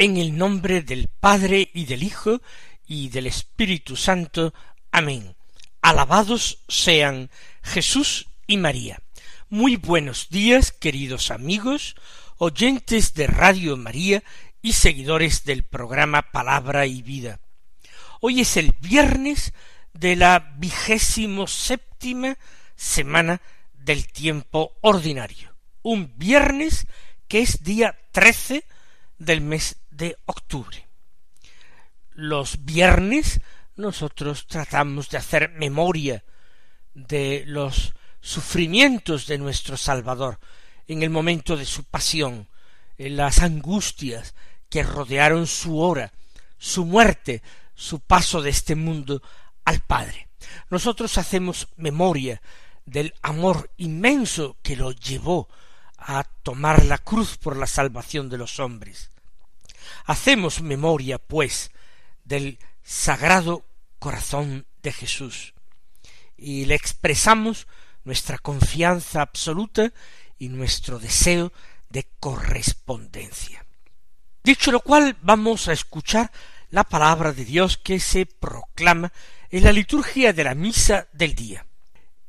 En 0.00 0.16
el 0.16 0.38
nombre 0.38 0.82
del 0.82 1.08
Padre 1.08 1.72
y 1.74 1.86
del 1.86 2.04
Hijo 2.04 2.40
y 2.86 3.08
del 3.08 3.26
Espíritu 3.26 3.96
Santo. 3.96 4.54
Amén. 4.92 5.34
Alabados 5.82 6.62
sean 6.68 7.30
Jesús 7.64 8.28
y 8.46 8.58
María. 8.58 9.02
Muy 9.48 9.74
buenos 9.74 10.28
días, 10.28 10.70
queridos 10.70 11.32
amigos, 11.32 11.96
oyentes 12.36 13.14
de 13.14 13.26
Radio 13.26 13.76
María 13.76 14.22
y 14.62 14.74
seguidores 14.74 15.44
del 15.44 15.64
programa 15.64 16.30
Palabra 16.30 16.86
y 16.86 17.02
Vida. 17.02 17.40
Hoy 18.20 18.42
es 18.42 18.56
el 18.56 18.76
viernes 18.80 19.52
de 19.94 20.14
la 20.14 20.54
vigésimo 20.58 21.48
séptima 21.48 22.38
semana 22.76 23.42
del 23.72 24.06
tiempo 24.06 24.76
ordinario. 24.80 25.56
Un 25.82 26.16
viernes 26.16 26.86
que 27.26 27.40
es 27.40 27.64
día 27.64 27.98
trece 28.12 28.62
del 29.18 29.40
mes 29.40 29.76
de 29.98 30.16
octubre. 30.26 30.88
Los 32.12 32.64
viernes 32.64 33.40
nosotros 33.76 34.46
tratamos 34.46 35.10
de 35.10 35.18
hacer 35.18 35.50
memoria 35.50 36.24
de 36.94 37.44
los 37.46 37.94
sufrimientos 38.20 39.26
de 39.26 39.38
nuestro 39.38 39.76
Salvador 39.76 40.38
en 40.86 41.02
el 41.02 41.10
momento 41.10 41.56
de 41.56 41.66
su 41.66 41.84
pasión, 41.84 42.48
en 42.96 43.16
las 43.16 43.42
angustias 43.42 44.34
que 44.70 44.82
rodearon 44.82 45.46
su 45.46 45.78
hora, 45.78 46.12
su 46.58 46.84
muerte, 46.84 47.42
su 47.74 48.00
paso 48.00 48.40
de 48.40 48.50
este 48.50 48.74
mundo 48.74 49.22
al 49.64 49.80
Padre. 49.80 50.28
Nosotros 50.70 51.18
hacemos 51.18 51.68
memoria 51.76 52.40
del 52.86 53.14
amor 53.22 53.70
inmenso 53.76 54.56
que 54.62 54.76
lo 54.76 54.92
llevó 54.92 55.48
a 55.98 56.24
tomar 56.24 56.84
la 56.84 56.98
cruz 56.98 57.36
por 57.36 57.56
la 57.56 57.66
salvación 57.66 58.28
de 58.28 58.38
los 58.38 58.60
hombres. 58.60 59.10
Hacemos 60.04 60.60
memoria, 60.60 61.18
pues, 61.18 61.70
del 62.24 62.58
sagrado 62.82 63.64
corazón 63.98 64.66
de 64.82 64.92
Jesús 64.92 65.54
y 66.38 66.64
le 66.66 66.74
expresamos 66.74 67.66
nuestra 68.04 68.38
confianza 68.38 69.20
absoluta 69.20 69.92
y 70.38 70.48
nuestro 70.48 70.98
deseo 70.98 71.52
de 71.90 72.06
correspondencia. 72.20 73.66
Dicho 74.44 74.70
lo 74.70 74.80
cual, 74.80 75.16
vamos 75.20 75.68
a 75.68 75.72
escuchar 75.72 76.30
la 76.70 76.84
palabra 76.84 77.32
de 77.32 77.44
Dios 77.44 77.76
que 77.76 77.98
se 77.98 78.24
proclama 78.24 79.12
en 79.50 79.64
la 79.64 79.72
liturgia 79.72 80.32
de 80.32 80.44
la 80.44 80.54
misa 80.54 81.08
del 81.12 81.34
día. 81.34 81.66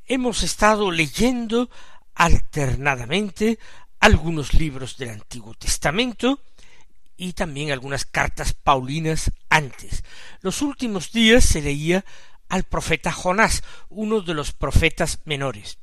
Hemos 0.06 0.44
estado 0.44 0.92
leyendo 0.92 1.69
alternadamente 2.16 3.59
algunos 4.00 4.53
libros 4.53 4.98
del 4.98 5.09
Antiguo 5.09 5.53
Testamento 5.53 6.42
y 7.19 7.34
también 7.34 7.72
algunas 7.72 8.06
cartas 8.06 8.53
paulinas 8.53 9.30
antes. 9.50 10.06
Los 10.40 10.62
últimos 10.62 11.12
días 11.12 11.44
se 11.44 11.62
leía 11.62 12.06
al 12.47 12.63
profeta 12.63 13.12
Jonás, 13.12 13.62
uno 13.90 14.22
de 14.22 14.34
los 14.34 14.53
profetas 14.53 15.19
menores. 15.25 15.80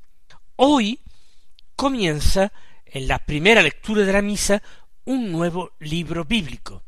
Hoy 0.56 1.00
comienza 1.76 2.52
en 2.86 3.06
la 3.06 3.18
primera 3.18 3.60
lectura 3.60 4.02
de 4.02 4.12
la 4.14 4.22
misa 4.22 4.62
un 5.04 5.30
nuevo 5.30 5.72
libro 5.78 6.24
bíblico. 6.24 6.82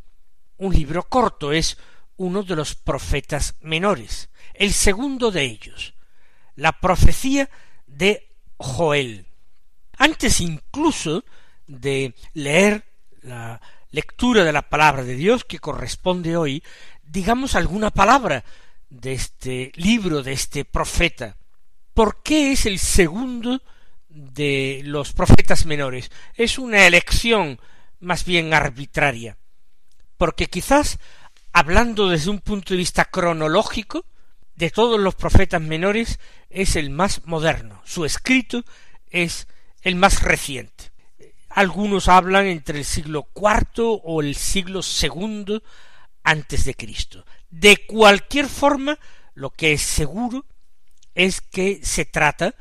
Un 0.56 0.72
libro 0.72 1.02
corto 1.02 1.52
es 1.52 1.76
uno 2.16 2.42
de 2.42 2.56
los 2.56 2.74
profetas 2.74 3.54
menores, 3.60 4.30
el 4.54 4.72
segundo 4.72 5.30
de 5.30 5.44
ellos, 5.44 5.92
la 6.56 6.72
profecía 6.72 7.50
de 7.86 8.34
Joel. 8.56 9.26
Antes 9.98 10.40
incluso 10.40 11.22
de 11.66 12.14
leer 12.32 12.84
la 13.20 13.60
lectura 13.90 14.44
de 14.44 14.52
la 14.52 14.68
palabra 14.68 15.04
de 15.04 15.14
Dios 15.14 15.44
que 15.44 15.58
corresponde 15.58 16.36
hoy, 16.36 16.62
digamos 17.02 17.54
alguna 17.54 17.90
palabra 17.90 18.44
de 18.90 19.12
este 19.12 19.72
libro, 19.76 20.22
de 20.22 20.32
este 20.32 20.64
profeta. 20.64 21.36
¿Por 21.94 22.22
qué 22.22 22.52
es 22.52 22.66
el 22.66 22.78
segundo 22.78 23.62
de 24.08 24.82
los 24.84 25.12
profetas 25.12 25.66
menores? 25.66 26.10
Es 26.34 26.58
una 26.58 26.86
elección 26.86 27.60
más 28.00 28.24
bien 28.24 28.54
arbitraria, 28.54 29.36
porque 30.16 30.46
quizás, 30.46 30.98
hablando 31.52 32.08
desde 32.08 32.30
un 32.30 32.40
punto 32.40 32.74
de 32.74 32.78
vista 32.78 33.04
cronológico, 33.06 34.04
de 34.54 34.70
todos 34.70 34.98
los 34.98 35.14
profetas 35.14 35.60
menores 35.60 36.18
es 36.50 36.76
el 36.76 36.90
más 36.90 37.24
moderno, 37.26 37.80
su 37.84 38.04
escrito 38.04 38.64
es 39.10 39.46
el 39.82 39.94
más 39.94 40.22
reciente. 40.22 40.90
Algunos 41.48 42.08
hablan 42.08 42.46
entre 42.46 42.78
el 42.78 42.84
siglo 42.84 43.28
IV 43.34 44.00
o 44.04 44.20
el 44.20 44.34
siglo 44.34 44.80
II 44.80 45.62
antes 46.22 46.64
de 46.64 46.74
Cristo. 46.74 47.24
De 47.50 47.86
cualquier 47.86 48.48
forma, 48.48 48.98
lo 49.34 49.50
que 49.50 49.72
es 49.72 49.82
seguro 49.82 50.44
es 51.14 51.40
que 51.40 51.80
se 51.82 52.04
trata 52.04 52.54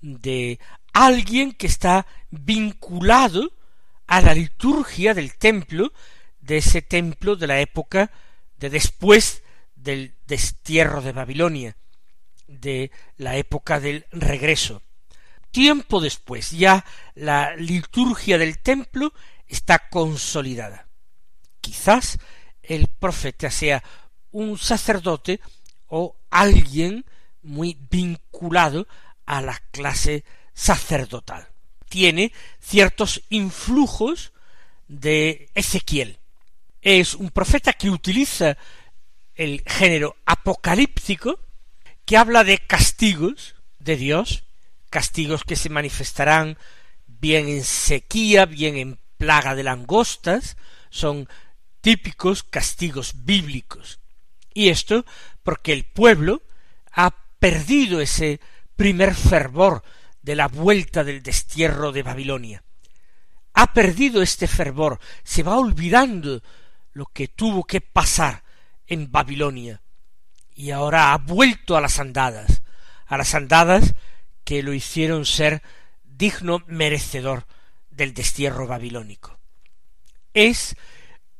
de 0.00 0.58
alguien 0.92 1.52
que 1.52 1.66
está 1.66 2.06
vinculado 2.30 3.52
a 4.06 4.20
la 4.20 4.34
liturgia 4.34 5.14
del 5.14 5.36
templo, 5.36 5.92
de 6.40 6.56
ese 6.56 6.82
templo 6.82 7.36
de 7.36 7.46
la 7.46 7.60
época 7.60 8.10
de 8.56 8.70
después 8.70 9.42
del 9.74 10.14
destierro 10.26 11.00
de 11.00 11.12
Babilonia, 11.12 11.76
de 12.46 12.90
la 13.16 13.36
época 13.36 13.80
del 13.80 14.06
regreso. 14.10 14.82
Tiempo 15.50 16.00
después 16.00 16.52
ya 16.52 16.84
la 17.14 17.56
liturgia 17.56 18.38
del 18.38 18.58
templo 18.58 19.12
está 19.48 19.88
consolidada. 19.88 20.86
Quizás 21.60 22.18
el 22.62 22.86
profeta 22.86 23.50
sea 23.50 23.82
un 24.30 24.58
sacerdote 24.58 25.40
o 25.88 26.16
alguien 26.30 27.04
muy 27.42 27.76
vinculado 27.90 28.86
a 29.26 29.42
la 29.42 29.58
clase 29.70 30.24
sacerdotal. 30.54 31.48
Tiene 31.88 32.32
ciertos 32.60 33.22
influjos 33.28 34.32
de 34.86 35.50
Ezequiel. 35.54 36.18
Es 36.80 37.14
un 37.14 37.30
profeta 37.30 37.72
que 37.72 37.90
utiliza 37.90 38.56
el 39.34 39.62
género 39.66 40.16
apocalíptico, 40.26 41.40
que 42.04 42.16
habla 42.16 42.44
de 42.44 42.58
castigos 42.58 43.56
de 43.78 43.96
Dios, 43.96 44.44
castigos 44.90 45.44
que 45.44 45.56
se 45.56 45.70
manifestarán 45.70 46.58
bien 47.06 47.48
en 47.48 47.64
sequía, 47.64 48.46
bien 48.46 48.76
en 48.76 48.98
plaga 49.16 49.54
de 49.54 49.62
langostas, 49.62 50.56
son 50.90 51.28
típicos 51.80 52.42
castigos 52.42 53.24
bíblicos. 53.24 54.00
Y 54.52 54.68
esto 54.68 55.04
porque 55.42 55.72
el 55.72 55.84
pueblo 55.84 56.42
ha 56.92 57.14
perdido 57.38 58.00
ese 58.00 58.40
primer 58.76 59.14
fervor 59.14 59.82
de 60.22 60.36
la 60.36 60.48
vuelta 60.48 61.04
del 61.04 61.22
destierro 61.22 61.92
de 61.92 62.02
Babilonia. 62.02 62.62
Ha 63.54 63.72
perdido 63.72 64.22
este 64.22 64.46
fervor, 64.46 65.00
se 65.22 65.42
va 65.42 65.58
olvidando 65.58 66.42
lo 66.92 67.06
que 67.06 67.28
tuvo 67.28 67.64
que 67.64 67.80
pasar 67.80 68.42
en 68.86 69.10
Babilonia, 69.10 69.80
y 70.54 70.72
ahora 70.72 71.12
ha 71.12 71.18
vuelto 71.18 71.76
a 71.76 71.80
las 71.80 71.98
andadas, 71.98 72.62
a 73.06 73.16
las 73.16 73.34
andadas 73.34 73.94
que 74.50 74.64
lo 74.64 74.74
hicieron 74.74 75.26
ser 75.26 75.62
digno 76.02 76.64
merecedor 76.66 77.46
del 77.88 78.12
destierro 78.14 78.66
babilónico. 78.66 79.38
Es 80.34 80.74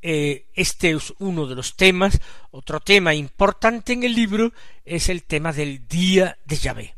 eh, 0.01 0.47
este 0.55 0.93
es 0.93 1.13
uno 1.19 1.49
de 1.49 1.57
los 1.57 1.75
temas. 1.75 2.21
Otro 2.53 2.79
tema 2.79 3.13
importante 3.13 3.95
en 3.95 4.05
el 4.05 4.15
libro 4.15 4.53
es 4.85 5.09
el 5.09 5.25
tema 5.25 5.53
del 5.53 5.89
día 5.89 6.39
de 6.45 6.55
Yahvé, 6.57 6.95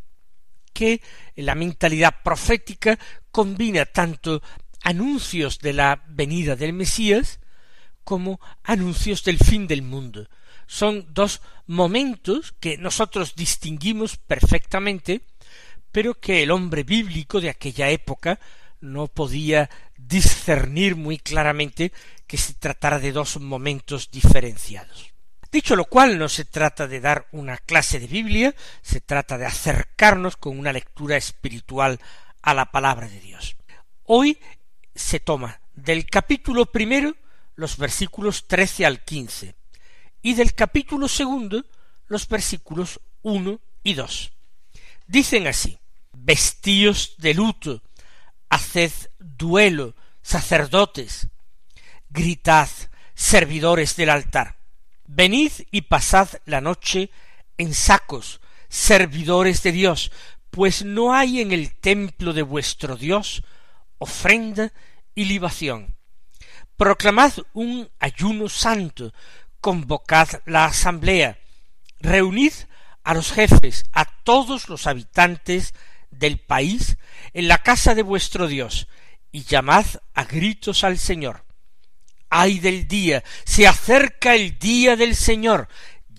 que 0.75 1.01
la 1.35 1.55
mentalidad 1.55 2.17
profética 2.23 2.99
combina 3.31 3.87
tanto 3.87 4.43
anuncios 4.83 5.61
de 5.61 5.73
la 5.73 6.05
venida 6.09 6.57
del 6.57 6.75
Mesías 6.75 7.41
como 8.05 8.39
anuncios 8.65 9.25
del 9.25 9.39
fin 9.39 9.67
del 9.67 9.81
mundo. 9.81 10.29
Son 10.67 11.07
dos 11.15 11.41
momentos 11.67 12.53
que 12.61 12.77
nosotros 12.77 13.35
distinguimos 13.35 14.19
perfectamente 14.19 15.23
pero 15.93 16.19
que 16.19 16.43
el 16.43 16.51
hombre 16.51 16.83
bíblico 16.83 17.41
de 17.41 17.51
aquella 17.51 17.91
época 17.91 18.41
no 18.81 19.07
podía 19.07 19.71
discernir 19.97 20.97
muy 20.97 21.19
claramente 21.19 21.93
que 22.27 22.37
se 22.39 22.55
tratara 22.55 22.99
de 22.99 23.13
dos 23.13 23.39
momentos 23.39 24.11
diferenciados. 24.11 25.13
Dicho 25.53 25.77
lo 25.77 25.85
cual, 25.85 26.19
no 26.19 26.31
se 26.31 26.47
trata 26.47 26.89
de 26.89 27.01
dar 27.01 27.29
una 27.31 27.59
clase 27.59 28.01
de 28.01 28.07
Biblia, 28.07 28.55
se 28.81 29.03
trata 29.03 29.37
de 29.37 29.45
acercarnos 29.45 30.37
con 30.39 30.59
una 30.59 30.73
lectura 30.73 31.19
espiritual 31.19 32.01
a 32.41 32.55
la 32.55 32.73
palabra 32.73 33.07
de 33.07 33.21
Dios. 33.21 33.55
Hoy 34.05 34.39
se 34.95 35.21
toma 35.21 35.61
del 35.75 36.07
capítulo 36.07 36.67
primero 36.67 37.15
los 37.55 37.77
versículos 37.77 38.49
trece 38.49 38.87
al 38.87 39.05
quince 39.05 39.55
y 40.23 40.35
del 40.35 40.55
capítulo 40.55 41.07
segundo 41.07 41.65
los 42.07 42.27
versículos 42.29 43.01
uno 43.21 43.61
y 43.83 43.95
dos. 43.95 44.33
Dicen 45.07 45.47
así 45.47 45.79
Vestíos 46.13 47.15
de 47.19 47.35
luto, 47.35 47.83
haced 48.49 48.93
duelo, 49.19 49.97
sacerdotes, 50.23 51.29
gritad, 52.11 52.69
servidores 53.15 53.97
del 53.97 54.11
altar, 54.11 54.59
venid 55.07 55.53
y 55.71 55.83
pasad 55.83 56.29
la 56.45 56.61
noche 56.61 57.11
en 57.59 57.75
sacos, 57.75 58.41
servidores 58.69 59.63
de 59.63 59.73
Dios, 59.73 60.13
pues 60.51 60.85
no 60.85 61.15
hay 61.15 61.41
en 61.41 61.53
el 61.53 61.75
templo 61.75 62.33
de 62.33 62.43
vuestro 62.43 62.97
Dios 62.97 63.43
ofrenda 63.99 64.73
y 65.15 65.27
libación. 65.27 65.95
Proclamad 66.77 67.33
un 67.53 67.89
ayuno 68.01 68.49
santo, 68.49 69.13
convocad 69.61 70.29
la 70.45 70.65
asamblea, 70.65 71.39
reunid 72.01 72.53
a 73.05 73.15
los 73.15 73.33
jefes, 73.33 73.85
a 73.93 74.05
todos 74.05 74.69
los 74.69 74.87
habitantes 74.87 75.75
del 76.13 76.39
país, 76.39 76.97
en 77.33 77.49
la 77.49 77.59
casa 77.59 77.97
de 77.97 78.03
vuestro 78.03 78.47
Dios, 78.47 78.87
y 79.33 79.43
llamad 79.43 79.87
a 80.15 80.25
gritos 80.25 80.85
al 80.85 80.99
Señor. 80.99 81.45
Ay 82.31 82.61
del 82.61 82.87
día, 82.87 83.25
se 83.45 83.67
acerca 83.67 84.35
el 84.35 84.59
día 84.59 84.97
del 84.97 85.17
Señor, 85.17 85.69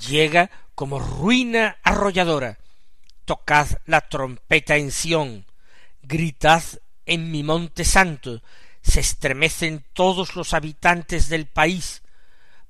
llega 0.09 0.51
como 0.75 0.99
ruina 0.99 1.77
arrolladora. 1.83 2.59
Tocad 3.25 3.67
la 3.85 4.01
trompeta 4.01 4.75
en 4.75 4.91
Sión, 4.91 5.45
gritad 6.01 6.63
en 7.05 7.31
mi 7.31 7.43
monte 7.43 7.85
santo, 7.85 8.41
se 8.81 8.99
estremecen 8.99 9.85
todos 9.93 10.35
los 10.35 10.53
habitantes 10.53 11.29
del 11.29 11.47
país, 11.47 12.03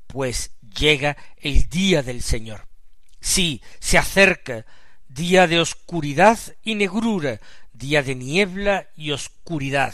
pues 0.08 0.52
llega 0.78 1.18
el 1.38 1.70
día 1.70 2.04
del 2.04 2.22
Señor. 2.22 2.68
Sí, 3.20 3.62
se 3.80 3.98
acerca, 3.98 4.66
día 5.14 5.48
de 5.48 5.60
oscuridad 5.60 6.40
y 6.64 6.76
negrura, 6.76 7.40
día 7.72 8.02
de 8.02 8.16
niebla 8.16 8.88
y 8.96 9.12
oscuridad. 9.12 9.94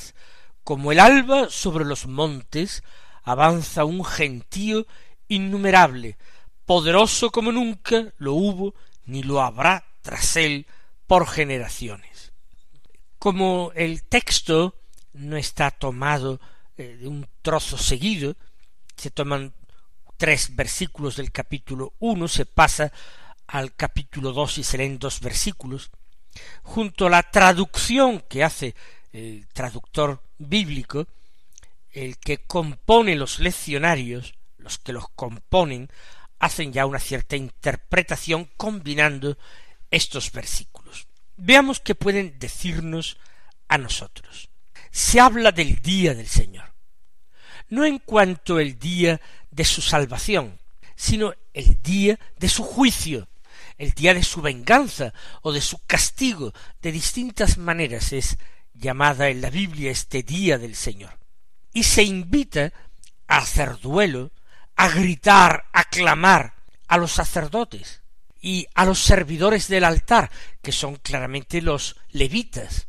Como 0.63 0.91
el 0.91 0.99
alba 0.99 1.49
sobre 1.49 1.85
los 1.85 2.07
montes, 2.07 2.83
avanza 3.23 3.85
un 3.85 4.05
gentío 4.05 4.87
innumerable, 5.27 6.17
poderoso 6.65 7.31
como 7.31 7.51
nunca 7.51 8.13
lo 8.17 8.33
hubo 8.33 8.75
ni 9.05 9.23
lo 9.23 9.41
habrá 9.41 9.83
tras 10.01 10.35
él 10.35 10.67
por 11.05 11.27
generaciones. 11.27 12.31
Como 13.17 13.71
el 13.75 14.03
texto 14.03 14.75
no 15.13 15.35
está 15.35 15.71
tomado 15.71 16.39
eh, 16.77 16.97
de 16.99 17.07
un 17.07 17.27
trozo 17.41 17.77
seguido, 17.77 18.35
se 18.95 19.11
toman 19.11 19.53
tres 20.17 20.55
versículos 20.55 21.17
del 21.17 21.31
capítulo 21.31 21.93
uno, 21.99 22.27
se 22.27 22.45
pasa 22.45 22.91
al 23.51 23.73
capítulo 23.75 24.31
dos 24.31 24.57
y 24.59 24.63
se 24.63 24.77
leen 24.77 24.99
dos 24.99 25.21
versículos, 25.21 25.89
junto 26.61 27.07
a 27.07 27.09
la 27.09 27.23
traducción 27.23 28.23
que 28.29 28.43
hace 28.43 28.75
el 29.11 29.47
traductor 29.47 30.21
bíblico, 30.37 31.07
el 31.91 32.17
que 32.19 32.37
compone 32.37 33.15
los 33.15 33.39
leccionarios, 33.39 34.35
los 34.57 34.77
que 34.77 34.93
los 34.93 35.09
componen, 35.09 35.89
hacen 36.37 36.71
ya 36.71 36.85
una 36.85 36.99
cierta 36.99 37.35
interpretación 37.35 38.49
combinando 38.55 39.37
estos 39.89 40.31
versículos. 40.31 41.07
Veamos 41.35 41.79
qué 41.79 41.95
pueden 41.95 42.37
decirnos 42.37 43.17
a 43.67 43.79
nosotros. 43.79 44.49
Se 44.91 45.19
habla 45.19 45.51
del 45.51 45.81
día 45.81 46.13
del 46.13 46.27
Señor, 46.27 46.71
no 47.69 47.83
en 47.83 47.97
cuanto 47.97 48.59
el 48.59 48.77
día 48.77 49.19
de 49.49 49.65
su 49.65 49.81
salvación, 49.81 50.59
sino 50.95 51.33
el 51.53 51.81
día 51.81 52.19
de 52.37 52.49
su 52.49 52.63
juicio, 52.63 53.27
el 53.79 53.93
día 53.93 54.13
de 54.13 54.23
su 54.23 54.41
venganza 54.41 55.13
o 55.41 55.51
de 55.53 55.61
su 55.61 55.79
castigo, 55.87 56.53
de 56.81 56.91
distintas 56.91 57.57
maneras 57.57 58.11
es 58.13 58.37
llamada 58.73 59.29
en 59.29 59.41
la 59.41 59.49
Biblia 59.49 59.89
este 59.89 60.21
día 60.21 60.57
del 60.57 60.75
Señor. 60.75 61.17
Y 61.73 61.83
se 61.83 62.03
invita 62.03 62.73
a 63.27 63.37
hacer 63.37 63.79
duelo, 63.79 64.31
a 64.75 64.89
gritar, 64.89 65.65
a 65.71 65.85
clamar 65.85 66.55
a 66.87 66.97
los 66.97 67.13
sacerdotes 67.13 68.03
y 68.41 68.67
a 68.75 68.85
los 68.85 68.99
servidores 68.99 69.69
del 69.69 69.85
altar, 69.85 70.29
que 70.61 70.73
son 70.73 70.97
claramente 70.97 71.61
los 71.61 71.95
levitas. 72.09 72.87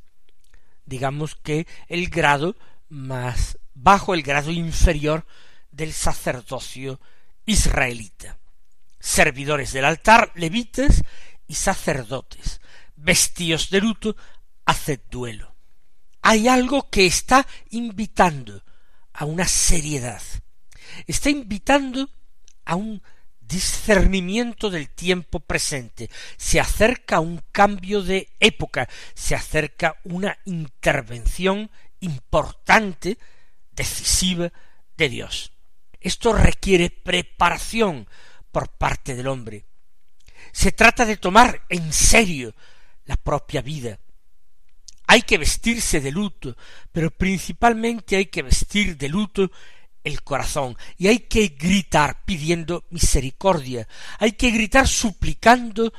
Digamos 0.86 1.36
que 1.36 1.68
el 1.86 2.08
grado 2.08 2.56
más 2.88 3.58
bajo, 3.74 4.12
el 4.12 4.22
grado 4.22 4.50
inferior 4.50 5.24
del 5.70 5.92
sacerdocio 5.92 7.00
israelita 7.46 8.39
servidores 9.00 9.72
del 9.72 9.86
altar, 9.86 10.30
levitas 10.36 11.02
y 11.48 11.54
sacerdotes, 11.54 12.60
vestidos 12.94 13.70
de 13.70 13.80
luto, 13.80 14.16
haced 14.66 15.00
duelo. 15.10 15.56
Hay 16.22 16.46
algo 16.46 16.88
que 16.90 17.06
está 17.06 17.46
invitando 17.70 18.62
a 19.12 19.24
una 19.24 19.48
seriedad, 19.48 20.22
está 21.06 21.30
invitando 21.30 22.08
a 22.64 22.76
un 22.76 23.02
discernimiento 23.40 24.70
del 24.70 24.90
tiempo 24.90 25.40
presente, 25.40 26.08
se 26.36 26.60
acerca 26.60 27.20
un 27.20 27.42
cambio 27.50 28.02
de 28.02 28.28
época, 28.38 28.88
se 29.14 29.34
acerca 29.34 29.96
una 30.04 30.38
intervención 30.44 31.70
importante, 31.98 33.18
decisiva 33.72 34.52
de 34.96 35.08
Dios. 35.08 35.52
Esto 36.00 36.32
requiere 36.32 36.90
preparación, 36.90 38.06
por 38.50 38.68
parte 38.70 39.14
del 39.14 39.28
hombre. 39.28 39.64
Se 40.52 40.72
trata 40.72 41.04
de 41.04 41.16
tomar 41.16 41.64
en 41.68 41.92
serio 41.92 42.54
la 43.04 43.16
propia 43.16 43.62
vida. 43.62 43.98
Hay 45.06 45.22
que 45.22 45.38
vestirse 45.38 46.00
de 46.00 46.12
luto, 46.12 46.56
pero 46.92 47.10
principalmente 47.10 48.16
hay 48.16 48.26
que 48.26 48.42
vestir 48.42 48.96
de 48.96 49.08
luto 49.08 49.50
el 50.04 50.22
corazón 50.22 50.76
y 50.96 51.08
hay 51.08 51.20
que 51.20 51.48
gritar 51.48 52.24
pidiendo 52.24 52.84
misericordia, 52.90 53.88
hay 54.18 54.32
que 54.32 54.50
gritar 54.50 54.86
suplicando 54.86 55.92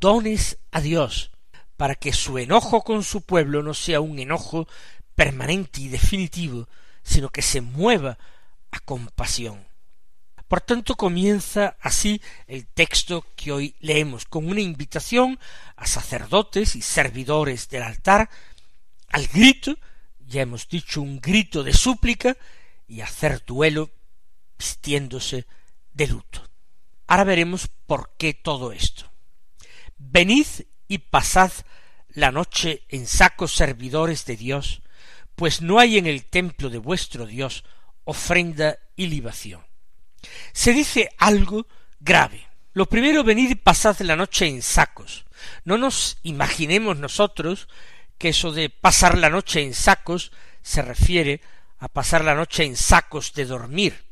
dones 0.00 0.58
a 0.70 0.80
Dios, 0.80 1.30
para 1.76 1.94
que 1.94 2.12
su 2.12 2.38
enojo 2.38 2.82
con 2.82 3.04
su 3.04 3.22
pueblo 3.22 3.62
no 3.62 3.74
sea 3.74 4.00
un 4.00 4.18
enojo 4.18 4.66
permanente 5.14 5.80
y 5.80 5.88
definitivo, 5.88 6.68
sino 7.02 7.28
que 7.28 7.42
se 7.42 7.60
mueva 7.60 8.18
a 8.70 8.80
compasión. 8.80 9.67
Por 10.48 10.62
tanto, 10.62 10.96
comienza 10.96 11.76
así 11.78 12.22
el 12.46 12.66
texto 12.66 13.26
que 13.36 13.52
hoy 13.52 13.76
leemos, 13.80 14.24
con 14.24 14.48
una 14.48 14.62
invitación 14.62 15.38
a 15.76 15.86
sacerdotes 15.86 16.74
y 16.74 16.80
servidores 16.80 17.68
del 17.68 17.82
altar 17.82 18.30
al 19.10 19.26
grito, 19.26 19.76
ya 20.20 20.40
hemos 20.40 20.66
dicho 20.66 21.02
un 21.02 21.20
grito 21.20 21.62
de 21.62 21.74
súplica, 21.74 22.34
y 22.86 23.02
hacer 23.02 23.44
duelo 23.44 23.90
vistiéndose 24.58 25.46
de 25.92 26.06
luto. 26.06 26.48
Ahora 27.06 27.24
veremos 27.24 27.68
por 27.86 28.14
qué 28.16 28.32
todo 28.32 28.72
esto. 28.72 29.04
Venid 29.98 30.46
y 30.88 30.98
pasad 30.98 31.52
la 32.08 32.32
noche 32.32 32.84
en 32.88 33.06
sacos 33.06 33.52
servidores 33.52 34.24
de 34.24 34.36
Dios, 34.38 34.80
pues 35.34 35.60
no 35.60 35.78
hay 35.78 35.98
en 35.98 36.06
el 36.06 36.24
templo 36.24 36.70
de 36.70 36.78
vuestro 36.78 37.26
Dios 37.26 37.64
ofrenda 38.04 38.78
y 38.96 39.08
libación 39.08 39.67
se 40.52 40.72
dice 40.72 41.10
algo 41.18 41.66
grave. 42.00 42.46
Lo 42.72 42.86
primero, 42.86 43.24
venid 43.24 43.50
y 43.50 43.54
pasad 43.54 43.98
la 44.00 44.16
noche 44.16 44.46
en 44.46 44.62
sacos. 44.62 45.24
No 45.64 45.78
nos 45.78 46.18
imaginemos 46.22 46.98
nosotros 46.98 47.68
que 48.18 48.30
eso 48.30 48.52
de 48.52 48.70
pasar 48.70 49.16
la 49.18 49.30
noche 49.30 49.62
en 49.62 49.74
sacos 49.74 50.32
se 50.62 50.82
refiere 50.82 51.40
a 51.78 51.88
pasar 51.88 52.24
la 52.24 52.34
noche 52.34 52.64
en 52.64 52.76
sacos 52.76 53.32
de 53.32 53.44
dormir. 53.46 54.04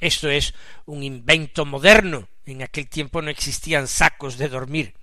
Esto 0.00 0.28
es 0.28 0.54
un 0.86 1.02
invento 1.02 1.64
moderno. 1.64 2.28
En 2.46 2.62
aquel 2.62 2.88
tiempo 2.88 3.22
no 3.22 3.30
existían 3.30 3.88
sacos 3.88 4.36
de 4.36 4.48
dormir. 4.48 4.94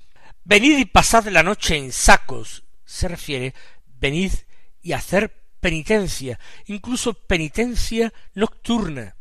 Venid 0.43 0.77
y 0.77 0.85
pasad 0.85 1.27
la 1.27 1.43
noche 1.43 1.75
en 1.77 1.91
sacos 1.91 2.63
se 2.85 3.07
refiere 3.07 3.53
venid 3.99 4.33
y 4.81 4.91
hacer 4.91 5.33
penitencia, 5.61 6.39
incluso 6.65 7.13
penitencia 7.13 8.11
nocturna, 8.33 9.15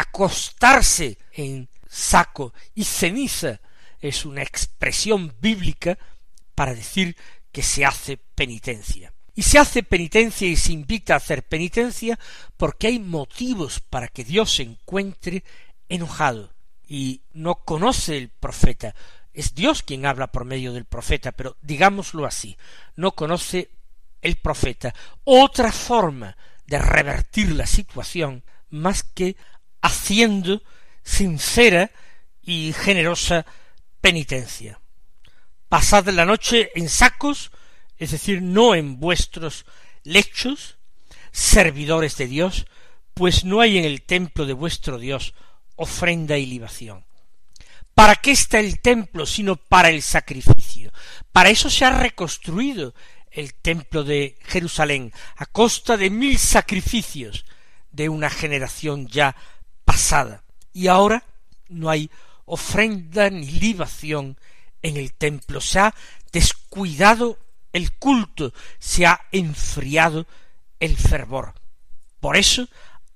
acostarse 0.00 1.18
en 1.32 1.68
saco 1.88 2.54
y 2.74 2.84
ceniza 2.84 3.60
es 4.00 4.24
una 4.24 4.42
expresión 4.42 5.34
bíblica 5.40 5.98
para 6.54 6.74
decir 6.74 7.16
que 7.52 7.62
se 7.62 7.84
hace 7.84 8.16
penitencia. 8.16 9.12
Y 9.34 9.42
se 9.42 9.58
hace 9.58 9.82
penitencia 9.82 10.48
y 10.48 10.56
se 10.56 10.72
invita 10.72 11.14
a 11.14 11.18
hacer 11.18 11.42
penitencia 11.44 12.18
porque 12.56 12.88
hay 12.88 12.98
motivos 12.98 13.80
para 13.80 14.08
que 14.08 14.24
Dios 14.24 14.54
se 14.54 14.62
encuentre 14.62 15.44
enojado 15.88 16.52
y 16.86 17.22
no 17.32 17.64
conoce 17.64 18.16
el 18.16 18.28
profeta. 18.28 18.94
Es 19.32 19.54
Dios 19.54 19.82
quien 19.82 20.06
habla 20.06 20.32
por 20.32 20.44
medio 20.44 20.72
del 20.72 20.84
profeta, 20.84 21.32
pero 21.32 21.56
digámoslo 21.62 22.26
así, 22.26 22.56
no 22.96 23.12
conoce 23.12 23.70
el 24.20 24.36
profeta 24.36 24.94
otra 25.24 25.72
forma 25.72 26.36
de 26.66 26.78
revertir 26.78 27.52
la 27.52 27.66
situación 27.66 28.44
más 28.68 29.02
que 29.02 29.36
haciendo 29.82 30.62
sincera 31.02 31.90
y 32.42 32.72
generosa 32.72 33.46
penitencia. 34.00 34.80
Pasad 35.68 36.08
la 36.08 36.24
noche 36.24 36.70
en 36.74 36.88
sacos, 36.88 37.50
es 37.96 38.10
decir, 38.10 38.42
no 38.42 38.74
en 38.74 38.98
vuestros 38.98 39.66
lechos, 40.02 40.78
servidores 41.30 42.16
de 42.16 42.26
Dios, 42.26 42.66
pues 43.14 43.44
no 43.44 43.60
hay 43.60 43.78
en 43.78 43.84
el 43.84 44.02
templo 44.02 44.46
de 44.46 44.52
vuestro 44.52 44.98
Dios 44.98 45.34
ofrenda 45.76 46.38
y 46.38 46.46
libación. 46.46 47.04
¿Para 47.94 48.16
qué 48.16 48.32
está 48.32 48.58
el 48.60 48.80
templo 48.80 49.26
sino 49.26 49.56
para 49.56 49.90
el 49.90 50.02
sacrificio? 50.02 50.92
Para 51.32 51.50
eso 51.50 51.68
se 51.70 51.84
ha 51.84 51.90
reconstruido 51.90 52.94
el 53.30 53.54
templo 53.54 54.02
de 54.02 54.36
Jerusalén 54.42 55.12
a 55.36 55.46
costa 55.46 55.96
de 55.96 56.10
mil 56.10 56.38
sacrificios 56.38 57.44
de 57.92 58.08
una 58.08 58.30
generación 58.30 59.06
ya 59.08 59.36
pasada. 59.90 60.44
Y 60.72 60.86
ahora 60.86 61.24
no 61.68 61.90
hay 61.90 62.08
ofrenda 62.44 63.28
ni 63.28 63.50
libación 63.50 64.38
en 64.82 64.96
el 64.96 65.12
templo. 65.14 65.60
Se 65.60 65.80
ha 65.80 65.94
descuidado 66.30 67.38
el 67.72 67.90
culto, 67.94 68.52
se 68.78 69.04
ha 69.06 69.20
enfriado 69.32 70.28
el 70.78 70.96
fervor. 70.96 71.54
Por 72.20 72.36
eso 72.36 72.68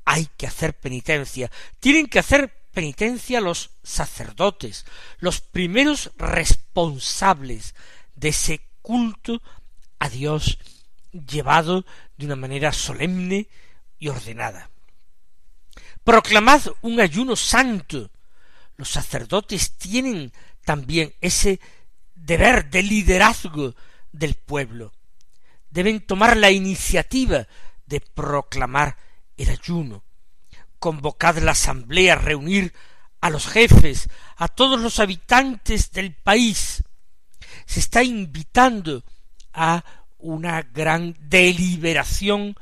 hay 0.05 0.29
que 0.37 0.49
hacer 0.49 0.75
penitencia. 0.75 1.49
Tienen 1.79 2.09
que 2.09 2.19
hacer 2.19 2.53
penitencia 2.73 3.41
los 3.41 3.71
sacerdotes, 3.85 4.85
los 5.21 5.41
primeros 5.41 6.11
responsables 6.17 7.77
de 8.17 8.31
ese 8.31 8.63
culto 8.83 9.41
a 10.01 10.09
Dios 10.09 10.59
llevado 11.13 11.87
de 12.17 12.27
una 12.27 12.37
manera 12.37 12.73
solemne 12.73 13.47
y 14.01 14.09
ordenada. 14.09 14.71
Proclamad 16.05 16.63
un 16.83 17.01
ayuno 17.01 17.35
santo. 17.35 18.11
Los 18.77 18.91
sacerdotes 18.91 19.73
tienen 19.79 20.33
también 20.65 21.15
ese 21.21 21.61
deber 22.15 22.69
de 22.71 22.83
liderazgo 22.83 23.75
del 24.13 24.35
pueblo. 24.35 24.93
Deben 25.71 26.01
tomar 26.07 26.37
la 26.37 26.51
iniciativa 26.51 27.49
de 27.87 28.01
proclamar 28.01 28.99
el 29.37 29.49
ayuno. 29.49 30.05
Convocad 30.79 31.39
la 31.39 31.53
asamblea, 31.53 32.17
reunir 32.17 32.75
a 33.23 33.31
los 33.31 33.47
jefes, 33.47 34.11
a 34.37 34.49
todos 34.49 34.81
los 34.81 35.01
habitantes 35.01 35.91
del 35.91 36.15
país. 36.15 36.85
Se 37.65 37.81
está 37.81 38.03
invitando 38.03 39.03
a 39.55 39.83
una 40.19 40.61
gran 40.63 41.17
deliberación 41.19 42.57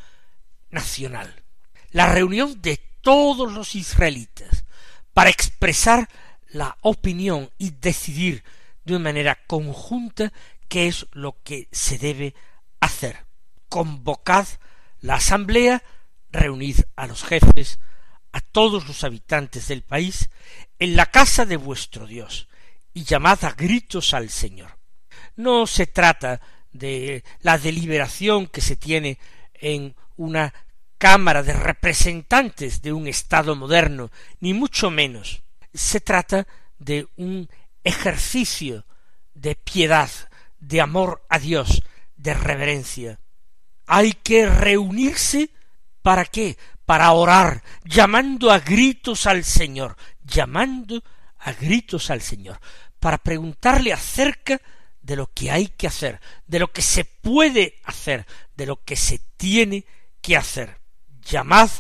nacional. 0.71 1.43
La 1.91 2.13
reunión 2.13 2.63
de 2.63 2.92
todos 3.03 3.53
los 3.53 3.75
israelitas 3.75 4.65
para 5.13 5.31
expresar 5.31 6.09
la 6.49 6.77
opinión 6.81 7.51
y 7.59 7.71
decidir 7.71 8.43
de 8.85 8.95
una 8.97 9.05
manera 9.05 9.39
conjunta 9.47 10.33
qué 10.69 10.89
es 10.89 11.07
lo 11.13 11.37
que 11.43 11.69
se 11.71 11.99
debe 11.99 12.35
hacer. 12.81 13.27
Convocad 13.69 14.47
la 15.01 15.17
asamblea, 15.17 15.83
reunid 16.31 16.79
a 16.97 17.07
los 17.07 17.25
jefes, 17.25 17.79
a 18.33 18.41
todos 18.41 18.87
los 18.87 19.05
habitantes 19.05 19.69
del 19.69 19.83
país, 19.83 20.31
en 20.79 20.97
la 20.97 21.07
casa 21.07 21.45
de 21.45 21.57
vuestro 21.57 22.07
Dios, 22.07 22.49
y 22.95 23.05
llamad 23.05 23.45
a 23.45 23.53
gritos 23.53 24.15
al 24.15 24.31
Señor. 24.31 24.79
No 25.37 25.67
se 25.67 25.87
trata 25.87 26.41
de 26.73 27.25
la 27.41 27.59
deliberación 27.59 28.47
que 28.47 28.61
se 28.61 28.77
tiene 28.77 29.19
en 29.55 29.95
una 30.17 30.53
Cámara 31.03 31.43
de 31.43 31.53
Representantes 31.53 32.81
de 32.81 32.93
un 32.93 33.09
Estado 33.09 33.57
moderno, 33.57 34.13
ni 34.39 34.55
mucho 34.55 34.89
menos. 34.89 35.43
Se 35.75 36.01
trata 36.01 36.47
de 36.79 37.09
un 37.17 37.51
ejercicio 37.83 38.87
de 39.35 39.57
piedad, 39.57 40.09
de 40.61 40.81
amor 40.81 41.27
a 41.29 41.41
Dios, 41.41 41.83
de 42.15 42.35
reverencia. 42.35 43.19
Hay 43.85 44.13
que 44.13 44.47
reunirse 44.47 45.51
¿para 46.03 46.25
qué? 46.25 46.57
Para 46.85 47.11
orar, 47.11 47.65
llamando 47.83 48.53
a 48.53 48.61
gritos 48.61 49.27
al 49.27 49.43
Señor, 49.43 49.97
llamando 50.23 51.03
a 51.39 51.53
gritos 51.53 52.11
al 52.11 52.21
Señor, 52.21 52.61
para 53.01 53.19
preguntarle 53.19 53.93
acerca 53.93 54.63
de 55.01 55.17
lo 55.17 55.33
que 55.33 55.51
hay 55.51 55.67
que 55.67 55.89
hacer, 55.89 56.21
de 56.47 56.61
lo 56.61 56.71
que 56.71 56.83
se 56.83 57.05
puede 57.05 57.81
hacer, 57.83 58.25
de 58.55 58.67
lo 58.67 58.85
que 58.85 58.95
se 58.95 59.19
tiene 59.37 59.85
que 60.21 60.37
hacer 60.37 60.81
llamad 61.33 61.71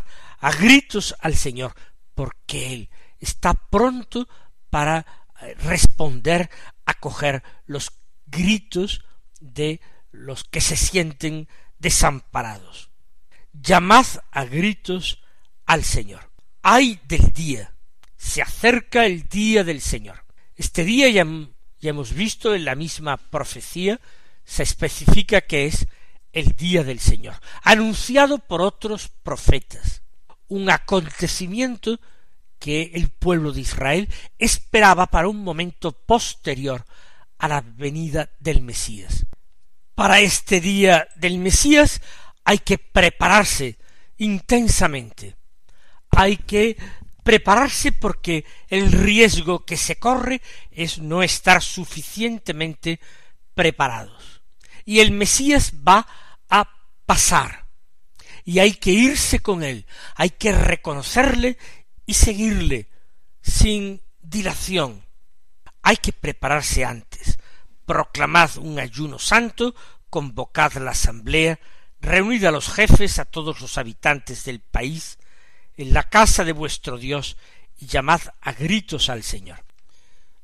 a 0.40 0.50
gritos 0.50 1.14
al 1.20 1.36
Señor, 1.36 1.74
porque 2.14 2.72
Él 2.72 2.90
está 3.20 3.52
pronto 3.54 4.26
para 4.70 5.06
eh, 5.42 5.54
responder, 5.62 6.50
a 6.86 6.94
coger 6.94 7.42
los 7.66 7.92
gritos 8.26 9.04
de 9.40 9.80
los 10.10 10.44
que 10.44 10.60
se 10.60 10.76
sienten 10.76 11.48
desamparados. 11.78 12.90
Llamad 13.52 14.06
a 14.30 14.44
gritos 14.44 15.22
al 15.66 15.84
Señor. 15.84 16.30
Ay 16.62 16.98
del 17.06 17.32
día. 17.32 17.74
Se 18.16 18.40
acerca 18.40 19.04
el 19.04 19.28
día 19.28 19.64
del 19.64 19.80
Señor. 19.80 20.24
Este 20.56 20.84
día 20.84 21.08
ya, 21.10 21.26
ya 21.80 21.90
hemos 21.90 22.14
visto 22.14 22.54
en 22.54 22.64
la 22.64 22.74
misma 22.74 23.16
profecía, 23.16 24.00
se 24.44 24.62
especifica 24.62 25.42
que 25.42 25.66
es 25.66 25.86
el 26.32 26.56
día 26.56 26.84
del 26.84 27.00
Señor, 27.00 27.34
anunciado 27.62 28.38
por 28.38 28.62
otros 28.62 29.08
profetas, 29.22 30.02
un 30.48 30.70
acontecimiento 30.70 31.98
que 32.58 32.92
el 32.94 33.08
pueblo 33.08 33.52
de 33.52 33.62
Israel 33.62 34.08
esperaba 34.38 35.06
para 35.08 35.28
un 35.28 35.42
momento 35.42 35.92
posterior 35.92 36.84
a 37.38 37.48
la 37.48 37.60
venida 37.60 38.30
del 38.38 38.62
Mesías. 38.62 39.26
Para 39.94 40.20
este 40.20 40.60
día 40.60 41.08
del 41.16 41.38
Mesías 41.38 42.00
hay 42.44 42.58
que 42.58 42.78
prepararse 42.78 43.78
intensamente. 44.18 45.36
Hay 46.10 46.36
que 46.36 46.76
prepararse 47.22 47.92
porque 47.92 48.44
el 48.68 48.92
riesgo 48.92 49.64
que 49.64 49.76
se 49.76 49.96
corre 49.96 50.40
es 50.70 50.98
no 50.98 51.22
estar 51.22 51.62
suficientemente 51.62 53.00
preparados. 53.54 54.40
Y 54.84 55.00
el 55.00 55.10
Mesías 55.12 55.72
va 55.86 56.06
pasar. 57.06 57.66
Y 58.44 58.58
hay 58.58 58.74
que 58.74 58.90
irse 58.90 59.40
con 59.40 59.62
él, 59.62 59.86
hay 60.16 60.30
que 60.30 60.52
reconocerle 60.52 61.58
y 62.06 62.14
seguirle 62.14 62.88
sin 63.40 64.00
dilación. 64.20 65.04
Hay 65.82 65.96
que 65.96 66.12
prepararse 66.12 66.84
antes. 66.84 67.38
Proclamad 67.86 68.56
un 68.58 68.78
ayuno 68.78 69.18
santo, 69.18 69.74
convocad 70.10 70.74
la 70.74 70.92
asamblea, 70.92 71.58
reunid 72.00 72.44
a 72.44 72.50
los 72.50 72.68
jefes, 72.68 73.18
a 73.18 73.24
todos 73.24 73.60
los 73.60 73.78
habitantes 73.78 74.44
del 74.44 74.60
país, 74.60 75.18
en 75.76 75.92
la 75.92 76.04
casa 76.04 76.44
de 76.44 76.52
vuestro 76.52 76.98
Dios, 76.98 77.36
y 77.78 77.86
llamad 77.86 78.20
a 78.40 78.52
gritos 78.52 79.08
al 79.08 79.22
Señor. 79.22 79.64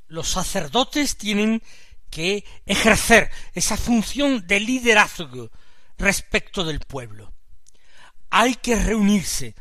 Los 0.07 0.29
sacerdotes 0.29 1.17
tienen 1.17 1.63
que 2.11 2.45
ejercer 2.67 3.31
esa 3.55 3.77
función 3.77 4.47
de 4.47 4.61
liderazgo 4.61 5.51
respecto 5.99 6.65
del 6.65 6.81
pueblo. 6.81 7.33
Hay 8.31 8.55
que 8.55 8.77
reunirse, 8.77 9.55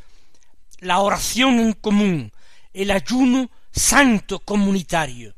la 0.80 1.00
oración 1.00 1.60
en 1.60 1.74
común, 1.74 2.32
el 2.74 2.92
ayuno 2.92 3.50
santo 3.72 4.40
comunitario, 4.40 5.36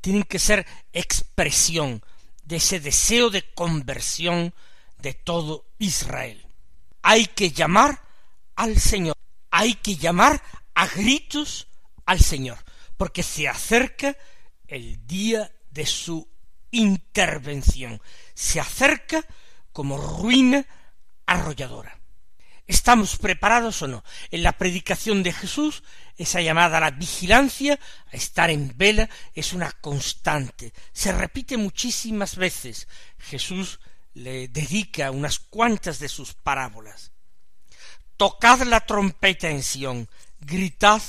tienen 0.00 0.24
que 0.24 0.38
ser 0.38 0.66
expresión 0.92 2.02
de 2.44 2.56
ese 2.56 2.80
deseo 2.80 3.30
de 3.30 3.42
conversión 3.54 4.54
de 4.98 5.14
todo 5.14 5.66
Israel. 5.78 6.46
Hay 7.02 7.26
que 7.26 7.50
llamar 7.50 8.02
al 8.56 8.78
Señor, 8.80 9.16
hay 9.50 9.74
que 9.74 9.96
llamar 9.96 10.42
a 10.74 10.86
gritos 10.86 11.68
al 12.06 12.20
Señor, 12.20 12.58
porque 12.96 13.22
se 13.22 13.48
acerca 13.48 14.16
el 14.66 15.06
día 15.06 15.50
de 15.70 15.86
su 15.86 16.28
intervención, 16.70 18.00
se 18.34 18.60
acerca 18.60 19.24
como 19.74 19.98
ruina 19.98 20.64
arrolladora. 21.26 22.00
¿Estamos 22.66 23.18
preparados 23.18 23.82
o 23.82 23.88
no? 23.88 24.04
En 24.30 24.42
la 24.42 24.52
predicación 24.52 25.22
de 25.22 25.32
Jesús, 25.32 25.82
esa 26.16 26.40
llamada 26.40 26.78
a 26.78 26.80
la 26.80 26.90
vigilancia, 26.92 27.78
a 28.10 28.16
estar 28.16 28.48
en 28.48 28.72
vela, 28.78 29.10
es 29.34 29.52
una 29.52 29.70
constante. 29.72 30.72
Se 30.92 31.12
repite 31.12 31.58
muchísimas 31.58 32.36
veces. 32.36 32.88
Jesús 33.18 33.80
le 34.14 34.48
dedica 34.48 35.10
unas 35.10 35.40
cuantas 35.40 35.98
de 35.98 36.08
sus 36.08 36.32
parábolas. 36.32 37.10
Tocad 38.16 38.62
la 38.62 38.80
trompeta 38.80 39.50
en 39.50 39.62
Sión, 39.62 40.08
gritad 40.38 41.02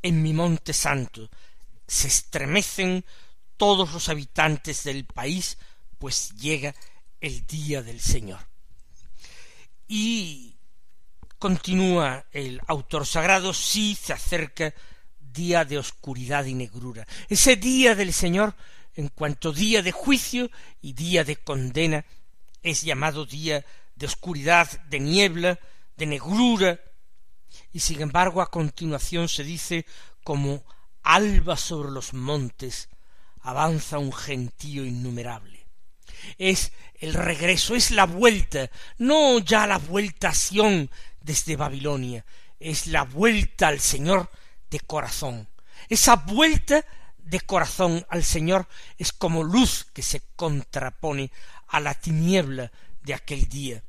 en 0.00 0.22
mi 0.22 0.32
monte 0.32 0.72
santo. 0.72 1.28
Se 1.86 2.08
estremecen 2.08 3.04
todos 3.58 3.92
los 3.92 4.08
habitantes 4.08 4.82
del 4.84 5.04
país, 5.04 5.58
pues 5.98 6.30
llega 6.36 6.74
el 7.20 7.46
día 7.46 7.82
del 7.82 8.00
Señor. 8.00 8.40
Y 9.86 10.56
continúa 11.38 12.26
el 12.32 12.60
autor 12.66 13.06
sagrado, 13.06 13.54
sí 13.54 13.94
se 13.94 14.12
acerca 14.12 14.74
día 15.20 15.64
de 15.64 15.78
oscuridad 15.78 16.44
y 16.44 16.54
negrura. 16.54 17.06
Ese 17.28 17.56
día 17.56 17.94
del 17.94 18.12
Señor, 18.12 18.54
en 18.94 19.08
cuanto 19.08 19.52
día 19.52 19.82
de 19.82 19.92
juicio 19.92 20.50
y 20.80 20.92
día 20.92 21.24
de 21.24 21.36
condena, 21.36 22.04
es 22.62 22.82
llamado 22.82 23.24
día 23.24 23.64
de 23.94 24.06
oscuridad, 24.06 24.68
de 24.86 25.00
niebla, 25.00 25.58
de 25.96 26.06
negrura, 26.06 26.80
y 27.72 27.80
sin 27.80 28.00
embargo 28.00 28.42
a 28.42 28.50
continuación 28.50 29.28
se 29.28 29.44
dice 29.44 29.86
como 30.22 30.64
alba 31.02 31.56
sobre 31.56 31.90
los 31.90 32.12
montes 32.12 32.88
avanza 33.40 33.98
un 33.98 34.12
gentío 34.12 34.84
innumerable. 34.84 35.57
Es 36.38 36.72
el 36.94 37.14
regreso, 37.14 37.74
es 37.74 37.90
la 37.90 38.06
vuelta, 38.06 38.70
no 38.98 39.38
ya 39.38 39.66
la 39.66 39.78
vuelta 39.78 40.30
a 40.30 40.34
Sión 40.34 40.90
desde 41.20 41.56
Babilonia, 41.56 42.24
es 42.58 42.86
la 42.86 43.04
vuelta 43.04 43.68
al 43.68 43.80
Señor 43.80 44.30
de 44.70 44.80
corazón. 44.80 45.48
Esa 45.88 46.16
vuelta 46.16 46.84
de 47.18 47.40
corazón 47.40 48.04
al 48.08 48.24
Señor 48.24 48.66
es 48.96 49.12
como 49.12 49.44
luz 49.44 49.86
que 49.92 50.02
se 50.02 50.22
contrapone 50.34 51.30
a 51.68 51.80
la 51.80 51.94
tiniebla 51.94 52.72
de 53.02 53.14
aquel 53.14 53.48
día. 53.48 53.82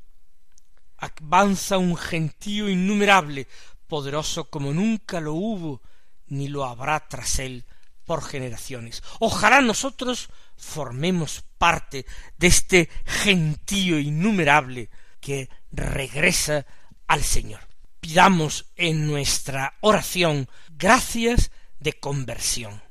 Avanza 0.98 1.78
un 1.78 1.96
gentío 1.96 2.70
innumerable, 2.70 3.48
poderoso 3.88 4.50
como 4.50 4.74
nunca 4.74 5.20
lo 5.20 5.34
hubo, 5.34 5.82
ni 6.28 6.48
lo 6.48 6.66
habrá 6.66 7.08
tras 7.08 7.40
él 7.40 7.66
por 8.10 8.24
generaciones. 8.24 9.04
Ojalá 9.20 9.62
nosotros 9.62 10.30
formemos 10.58 11.44
parte 11.60 12.08
de 12.40 12.48
este 12.48 12.90
gentío 13.06 14.00
innumerable 14.00 14.90
que 15.22 15.48
regresa 15.72 16.66
al 17.06 17.22
Señor. 17.22 17.60
Pidamos 18.00 18.66
en 18.76 19.06
nuestra 19.06 19.76
oración 19.82 20.50
gracias 20.70 21.52
de 21.80 21.94
conversión. 22.00 22.82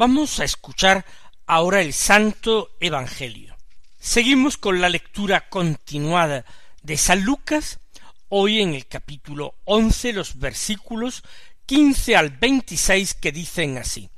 Vamos 0.00 0.38
a 0.38 0.44
escuchar 0.44 1.04
ahora 1.44 1.80
el 1.80 1.92
Santo 1.92 2.70
Evangelio. 2.78 3.56
Seguimos 3.98 4.56
con 4.56 4.80
la 4.80 4.88
lectura 4.88 5.48
continuada 5.48 6.44
de 6.82 6.96
San 6.96 7.24
Lucas, 7.24 7.80
hoy 8.28 8.60
en 8.60 8.74
el 8.74 8.86
capítulo 8.86 9.56
once, 9.64 10.12
los 10.12 10.38
versículos 10.38 11.24
quince 11.66 12.14
al 12.14 12.30
veintiséis 12.30 13.14
que 13.14 13.32
dicen 13.32 13.76
así. 13.76 14.08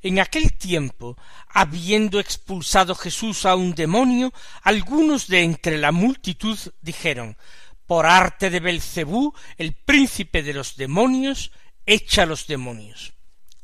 En 0.00 0.20
aquel 0.20 0.54
tiempo, 0.54 1.18
habiendo 1.50 2.18
expulsado 2.18 2.94
Jesús 2.94 3.44
a 3.44 3.56
un 3.56 3.74
demonio, 3.74 4.32
algunos 4.62 5.26
de 5.28 5.42
entre 5.42 5.76
la 5.76 5.92
multitud 5.92 6.58
dijeron 6.80 7.36
Por 7.86 8.06
arte 8.06 8.48
de 8.48 8.60
Belcebú, 8.60 9.34
el 9.58 9.74
príncipe 9.74 10.42
de 10.42 10.54
los 10.54 10.76
demonios, 10.76 11.52
echa 11.84 12.24
los 12.24 12.46
demonios. 12.46 13.12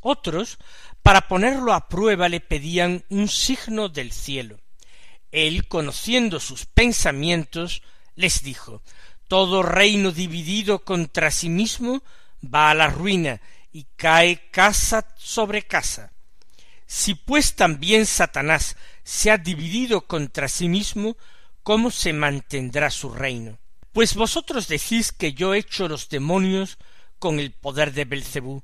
Otros, 0.04 0.58
para 1.02 1.28
ponerlo 1.28 1.72
a 1.72 1.88
prueba, 1.88 2.28
le 2.28 2.40
pedían 2.40 3.04
un 3.08 3.28
signo 3.28 3.88
del 3.88 4.12
cielo. 4.12 4.60
Él, 5.32 5.66
conociendo 5.66 6.38
sus 6.40 6.66
pensamientos, 6.66 7.82
les 8.14 8.42
dijo 8.42 8.82
Todo 9.28 9.62
reino 9.62 10.12
dividido 10.12 10.84
contra 10.84 11.30
sí 11.30 11.48
mismo 11.48 12.02
va 12.42 12.70
a 12.70 12.74
la 12.74 12.88
ruina 12.88 13.40
y 13.72 13.86
cae 13.96 14.50
casa 14.50 15.08
sobre 15.16 15.62
casa. 15.62 16.12
Si 16.86 17.14
pues 17.14 17.56
también 17.56 18.04
Satanás 18.04 18.76
se 19.02 19.30
ha 19.30 19.38
dividido 19.38 20.06
contra 20.06 20.48
sí 20.48 20.68
mismo, 20.68 21.16
¿cómo 21.62 21.90
se 21.90 22.12
mantendrá 22.12 22.90
su 22.90 23.10
reino? 23.10 23.58
Pues 23.92 24.14
vosotros 24.14 24.68
decís 24.68 25.10
que 25.12 25.32
yo 25.32 25.54
echo 25.54 25.88
los 25.88 26.08
demonios 26.08 26.78
con 27.18 27.40
el 27.40 27.52
poder 27.52 27.92
de 27.92 28.04
Belcebú. 28.04 28.62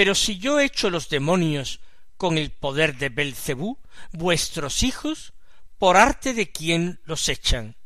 Pero 0.00 0.14
si 0.14 0.38
yo 0.38 0.60
echo 0.60 0.88
los 0.88 1.10
demonios 1.10 1.80
con 2.16 2.38
el 2.38 2.48
poder 2.48 2.96
de 2.96 3.10
Belcebú, 3.10 3.76
vuestros 4.12 4.82
hijos, 4.82 5.34
por 5.76 5.98
arte 5.98 6.32
de 6.32 6.50
quién 6.50 7.00
los 7.04 7.28
echan. 7.28 7.76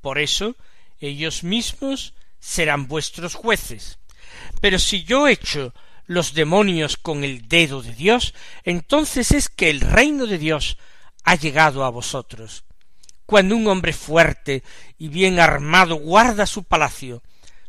Por 0.00 0.18
eso 0.18 0.56
ellos 0.98 1.44
mismos 1.44 2.14
serán 2.40 2.88
vuestros 2.88 3.36
jueces. 3.36 4.00
Pero 4.60 4.80
si 4.80 5.04
yo 5.04 5.28
echo 5.28 5.72
los 6.06 6.34
demonios 6.34 6.96
con 6.96 7.22
el 7.22 7.46
dedo 7.46 7.82
de 7.82 7.94
Dios, 7.94 8.34
entonces 8.64 9.30
es 9.30 9.48
que 9.48 9.70
el 9.70 9.80
reino 9.80 10.26
de 10.26 10.38
Dios 10.38 10.76
ha 11.22 11.36
llegado 11.36 11.84
a 11.84 11.90
vosotros. 11.90 12.64
Cuando 13.26 13.56
un 13.56 13.68
hombre 13.68 13.92
fuerte 13.92 14.64
y 14.98 15.06
bien 15.06 15.38
armado 15.38 15.94
guarda 15.94 16.46
su 16.46 16.64
palacio, 16.64 17.22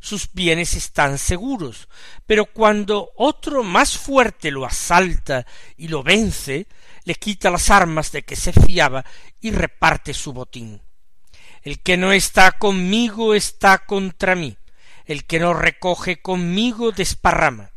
sus 0.04 0.34
bienes 0.34 0.74
están 0.74 1.18
seguros, 1.18 1.88
pero 2.26 2.46
cuando 2.48 3.13
otro 3.16 3.63
más 3.63 3.98
fuerte 3.98 4.52
lo 4.52 4.66
asalta 4.66 5.48
y 5.78 5.88
lo 5.88 6.04
vence, 6.04 6.68
le 7.06 7.16
quita 7.16 7.50
las 7.50 7.70
armas 7.70 8.12
de 8.12 8.24
que 8.24 8.36
se 8.36 8.52
fiaba 8.52 9.06
y 9.39 9.52
reparte 9.52 10.13
su 10.13 10.34
botín. 10.34 10.82
El 11.62 11.80
que 11.80 11.96
no 11.96 12.12
está 12.12 12.52
conmigo 12.52 13.34
está 13.34 13.86
contra 13.86 14.36
mí, 14.36 14.58
el 15.06 15.24
que 15.24 15.39
no 15.39 15.54
recoge 15.54 16.22
conmigo 16.22 16.92
desparrama. 16.92 17.72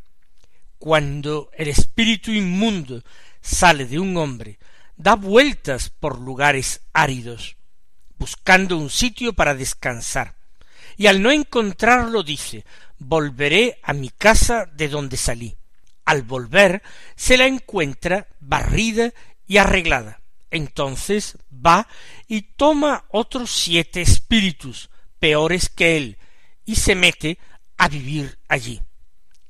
Cuando 0.78 1.48
el 1.56 1.68
espíritu 1.68 2.32
inmundo 2.32 3.04
sale 3.40 3.86
de 3.86 4.00
un 4.00 4.16
hombre, 4.16 4.58
da 4.96 5.14
vueltas 5.14 5.90
por 5.90 6.18
lugares 6.18 6.80
áridos, 6.92 7.56
buscando 8.18 8.76
un 8.76 8.90
sitio 8.90 9.32
para 9.32 9.54
descansar. 9.54 10.35
Y 10.96 11.06
al 11.06 11.22
no 11.22 11.30
encontrarlo 11.30 12.22
dice 12.22 12.64
volveré 12.98 13.78
a 13.82 13.92
mi 13.92 14.10
casa 14.10 14.66
de 14.66 14.88
donde 14.88 15.16
salí. 15.16 15.56
Al 16.04 16.22
volver 16.22 16.82
se 17.14 17.36
la 17.36 17.46
encuentra 17.46 18.28
barrida 18.40 19.12
y 19.46 19.58
arreglada. 19.58 20.20
Entonces 20.50 21.36
va 21.52 21.88
y 22.28 22.42
toma 22.42 23.04
otros 23.10 23.50
siete 23.50 24.00
espíritus 24.00 24.90
peores 25.18 25.68
que 25.68 25.96
él 25.96 26.18
y 26.64 26.76
se 26.76 26.94
mete 26.94 27.38
a 27.76 27.88
vivir 27.88 28.38
allí. 28.48 28.80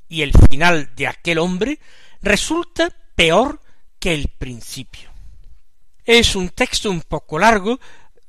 Y 0.09 0.23
el 0.23 0.33
final 0.33 0.95
de 0.97 1.07
aquel 1.07 1.39
hombre 1.39 1.79
resulta 2.23 2.91
peor 3.15 3.61
que 3.99 4.15
el 4.15 4.29
principio. 4.29 5.11
Es 6.05 6.37
un 6.37 6.51
texto 6.51 6.91
un 6.91 7.03
poco 7.03 7.39
largo, 7.39 7.81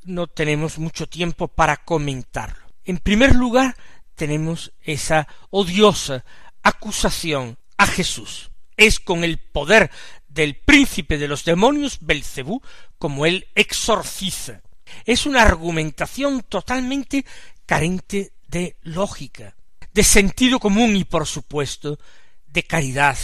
no 0.05 0.27
tenemos 0.27 0.79
mucho 0.79 1.07
tiempo 1.07 1.47
para 1.47 1.77
comentarlo. 1.77 2.66
En 2.87 2.99
primer 2.99 3.35
lugar, 3.35 3.75
tenemos 4.15 4.71
esa 4.81 5.27
odiosa 5.49 6.23
acusación 6.63 7.57
a 7.75 7.85
Jesús. 7.85 8.49
Es 8.77 9.01
con 9.01 9.25
el 9.25 9.39
poder 9.39 9.91
del 10.29 10.55
príncipe 10.55 11.17
de 11.17 11.27
los 11.27 11.43
demonios, 11.43 11.97
Belcebú, 11.99 12.61
como 12.97 13.25
él 13.25 13.49
exorciza. 13.55 14.61
Es 15.03 15.25
una 15.25 15.41
argumentación 15.41 16.43
totalmente 16.43 17.25
carente 17.65 18.31
de 18.47 18.77
lógica, 18.83 19.57
de 19.91 20.03
sentido 20.05 20.57
común 20.57 20.95
y, 20.95 21.03
por 21.03 21.27
supuesto, 21.27 21.99
de 22.47 22.63
caridad 22.63 23.17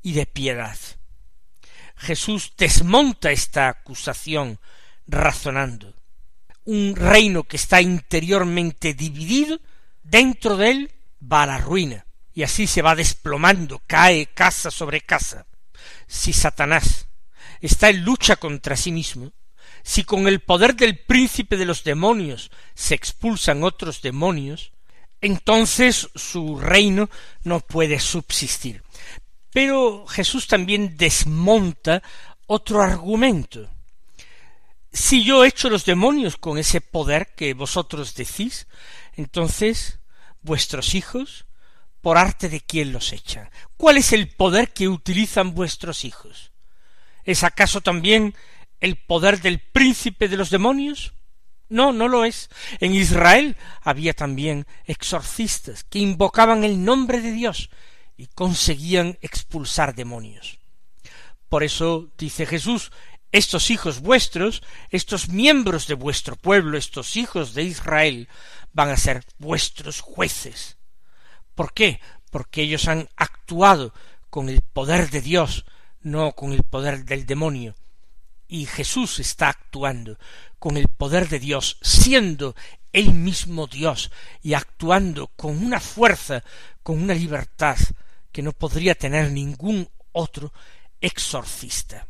y 0.00 0.12
de 0.12 0.26
piedad. 0.26 0.78
Jesús 1.96 2.52
desmonta 2.56 3.32
esta 3.32 3.68
acusación 3.68 4.60
razonando. 5.08 5.97
Un 6.68 6.96
reino 6.96 7.44
que 7.44 7.56
está 7.56 7.80
interiormente 7.80 8.92
dividido, 8.92 9.58
dentro 10.02 10.58
de 10.58 10.70
él 10.70 10.92
va 11.20 11.44
a 11.44 11.46
la 11.46 11.56
ruina, 11.56 12.04
y 12.34 12.42
así 12.42 12.66
se 12.66 12.82
va 12.82 12.94
desplomando, 12.94 13.80
cae 13.86 14.26
casa 14.26 14.70
sobre 14.70 15.00
casa. 15.00 15.46
Si 16.06 16.34
Satanás 16.34 17.06
está 17.62 17.88
en 17.88 18.04
lucha 18.04 18.36
contra 18.36 18.76
sí 18.76 18.92
mismo, 18.92 19.32
si 19.82 20.04
con 20.04 20.28
el 20.28 20.40
poder 20.40 20.76
del 20.76 20.98
príncipe 20.98 21.56
de 21.56 21.64
los 21.64 21.84
demonios 21.84 22.50
se 22.74 22.94
expulsan 22.94 23.64
otros 23.64 24.02
demonios, 24.02 24.72
entonces 25.22 26.10
su 26.14 26.58
reino 26.58 27.08
no 27.44 27.60
puede 27.60 27.98
subsistir. 27.98 28.82
Pero 29.54 30.06
Jesús 30.06 30.46
también 30.46 30.98
desmonta 30.98 32.02
otro 32.46 32.82
argumento. 32.82 33.70
Si 34.98 35.22
yo 35.22 35.44
echo 35.44 35.70
los 35.70 35.84
demonios 35.84 36.36
con 36.36 36.58
ese 36.58 36.80
poder 36.80 37.32
que 37.36 37.54
vosotros 37.54 38.16
decís, 38.16 38.66
entonces 39.14 40.00
vuestros 40.42 40.96
hijos, 40.96 41.46
por 42.00 42.18
arte 42.18 42.48
de 42.48 42.60
quién 42.60 42.92
los 42.92 43.12
echan. 43.12 43.48
¿Cuál 43.76 43.96
es 43.96 44.12
el 44.12 44.28
poder 44.28 44.72
que 44.72 44.88
utilizan 44.88 45.54
vuestros 45.54 46.04
hijos? 46.04 46.50
¿Es 47.22 47.44
acaso 47.44 47.80
también 47.80 48.34
el 48.80 48.96
poder 48.96 49.40
del 49.40 49.60
príncipe 49.60 50.26
de 50.26 50.36
los 50.36 50.50
demonios? 50.50 51.14
No, 51.68 51.92
no 51.92 52.08
lo 52.08 52.24
es. 52.24 52.50
En 52.80 52.92
Israel 52.92 53.56
había 53.80 54.14
también 54.14 54.66
exorcistas 54.84 55.84
que 55.84 56.00
invocaban 56.00 56.64
el 56.64 56.84
nombre 56.84 57.20
de 57.20 57.30
Dios 57.30 57.70
y 58.16 58.26
conseguían 58.26 59.16
expulsar 59.22 59.94
demonios. 59.94 60.58
Por 61.48 61.62
eso 61.62 62.10
dice 62.18 62.46
Jesús, 62.46 62.90
estos 63.32 63.70
hijos 63.70 64.00
vuestros, 64.00 64.62
estos 64.90 65.28
miembros 65.28 65.86
de 65.86 65.94
vuestro 65.94 66.36
pueblo, 66.36 66.78
estos 66.78 67.16
hijos 67.16 67.54
de 67.54 67.64
Israel, 67.64 68.28
van 68.72 68.90
a 68.90 68.96
ser 68.96 69.24
vuestros 69.38 70.00
jueces. 70.00 70.78
¿Por 71.54 71.72
qué? 71.72 72.00
Porque 72.30 72.62
ellos 72.62 72.88
han 72.88 73.08
actuado 73.16 73.92
con 74.30 74.48
el 74.48 74.62
poder 74.62 75.10
de 75.10 75.20
Dios, 75.20 75.64
no 76.00 76.32
con 76.32 76.52
el 76.52 76.62
poder 76.62 77.04
del 77.04 77.26
demonio. 77.26 77.74
Y 78.46 78.66
Jesús 78.66 79.20
está 79.20 79.48
actuando 79.48 80.18
con 80.58 80.76
el 80.76 80.88
poder 80.88 81.28
de 81.28 81.38
Dios, 81.38 81.78
siendo 81.82 82.54
él 82.92 83.12
mismo 83.12 83.66
Dios 83.66 84.10
y 84.42 84.54
actuando 84.54 85.28
con 85.28 85.62
una 85.62 85.80
fuerza, 85.80 86.42
con 86.82 87.02
una 87.02 87.14
libertad 87.14 87.76
que 88.32 88.42
no 88.42 88.52
podría 88.52 88.94
tener 88.94 89.30
ningún 89.30 89.88
otro 90.12 90.52
exorcista. 91.00 92.06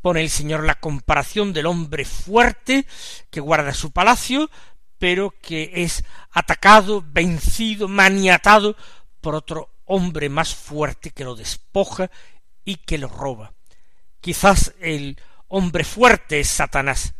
Pone 0.00 0.22
el 0.22 0.30
Señor 0.30 0.64
la 0.64 0.76
comparación 0.76 1.52
del 1.52 1.66
hombre 1.66 2.04
fuerte 2.04 2.86
que 3.30 3.40
guarda 3.40 3.74
su 3.74 3.90
palacio, 3.90 4.50
pero 4.98 5.34
que 5.40 5.70
es 5.74 6.04
atacado, 6.30 7.04
vencido, 7.06 7.88
maniatado 7.88 8.76
por 9.20 9.34
otro 9.34 9.70
hombre 9.84 10.28
más 10.28 10.54
fuerte 10.54 11.10
que 11.10 11.24
lo 11.24 11.34
despoja 11.34 12.10
y 12.64 12.76
que 12.76 12.98
lo 12.98 13.08
roba. 13.08 13.52
Quizás 14.20 14.74
el 14.80 15.20
hombre 15.48 15.84
fuerte 15.84 16.40
es 16.40 16.48
Satanás, 16.48 17.14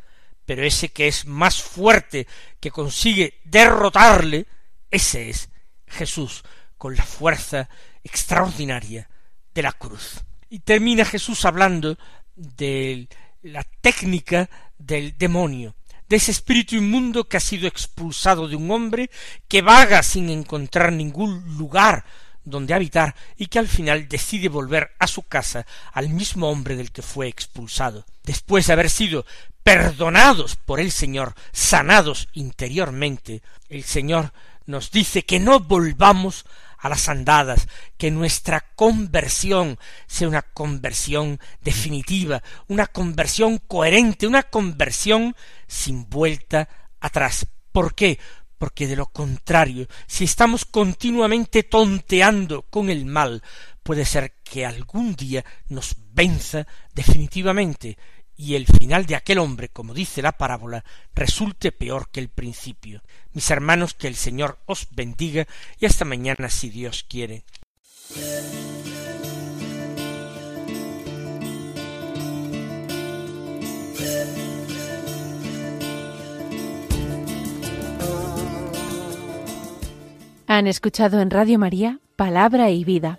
pero 0.44 0.62
ese 0.62 0.90
que 0.90 1.08
es 1.08 1.26
más 1.26 1.62
fuerte, 1.62 2.26
que 2.60 2.70
consigue 2.70 3.40
derrotarle, 3.44 4.46
ese 4.90 5.30
es 5.30 5.48
Jesús, 5.86 6.44
con 6.76 6.96
la 6.96 7.04
fuerza 7.04 7.68
extraordinaria 8.02 9.08
de 9.54 9.62
la 9.62 9.72
cruz. 9.72 10.24
Y 10.50 10.60
termina 10.60 11.04
Jesús 11.04 11.44
hablando 11.44 11.98
de 12.38 13.08
la 13.42 13.64
técnica 13.80 14.48
del 14.78 15.18
demonio, 15.18 15.74
de 16.08 16.16
ese 16.16 16.30
espíritu 16.30 16.76
inmundo 16.76 17.28
que 17.28 17.36
ha 17.36 17.40
sido 17.40 17.66
expulsado 17.66 18.48
de 18.48 18.56
un 18.56 18.70
hombre, 18.70 19.10
que 19.48 19.60
vaga 19.60 20.02
sin 20.02 20.30
encontrar 20.30 20.92
ningún 20.92 21.58
lugar 21.58 22.04
donde 22.44 22.72
habitar 22.72 23.14
y 23.36 23.46
que 23.46 23.58
al 23.58 23.68
final 23.68 24.08
decide 24.08 24.48
volver 24.48 24.92
a 24.98 25.06
su 25.06 25.22
casa 25.22 25.66
al 25.92 26.08
mismo 26.08 26.48
hombre 26.48 26.76
del 26.76 26.92
que 26.92 27.02
fue 27.02 27.28
expulsado. 27.28 28.06
Después 28.24 28.66
de 28.66 28.72
haber 28.72 28.88
sido 28.88 29.26
perdonados 29.62 30.56
por 30.56 30.80
el 30.80 30.90
Señor, 30.92 31.34
sanados 31.52 32.28
interiormente, 32.32 33.42
el 33.68 33.84
Señor 33.84 34.32
nos 34.64 34.90
dice 34.90 35.24
que 35.24 35.40
no 35.40 35.60
volvamos 35.60 36.46
a 36.78 36.88
las 36.88 37.08
andadas, 37.08 37.68
que 37.96 38.10
nuestra 38.10 38.60
conversión 38.74 39.78
sea 40.06 40.28
una 40.28 40.42
conversión 40.42 41.40
definitiva, 41.60 42.42
una 42.68 42.86
conversión 42.86 43.58
coherente, 43.58 44.26
una 44.26 44.44
conversión 44.44 45.34
sin 45.66 46.08
vuelta 46.08 46.68
atrás. 47.00 47.46
¿Por 47.72 47.94
qué? 47.94 48.18
Porque 48.58 48.86
de 48.86 48.96
lo 48.96 49.06
contrario, 49.06 49.86
si 50.06 50.24
estamos 50.24 50.64
continuamente 50.64 51.62
tonteando 51.62 52.62
con 52.62 52.90
el 52.90 53.04
mal, 53.04 53.42
puede 53.82 54.04
ser 54.04 54.34
que 54.42 54.66
algún 54.66 55.14
día 55.14 55.44
nos 55.68 55.94
venza 56.12 56.66
definitivamente 56.94 57.96
y 58.38 58.54
el 58.54 58.66
final 58.66 59.04
de 59.04 59.16
aquel 59.16 59.38
hombre, 59.38 59.68
como 59.68 59.92
dice 59.92 60.22
la 60.22 60.38
parábola, 60.38 60.84
resulte 61.12 61.72
peor 61.72 62.08
que 62.10 62.20
el 62.20 62.28
principio. 62.28 63.02
Mis 63.34 63.50
hermanos, 63.50 63.94
que 63.94 64.06
el 64.06 64.14
Señor 64.14 64.58
os 64.64 64.86
bendiga 64.92 65.48
y 65.80 65.86
hasta 65.86 66.04
mañana 66.04 66.48
si 66.48 66.70
Dios 66.70 67.04
quiere. 67.06 67.44
Han 80.46 80.66
escuchado 80.68 81.20
en 81.20 81.30
Radio 81.30 81.58
María 81.58 81.98
Palabra 82.16 82.70
y 82.70 82.84
Vida 82.84 83.18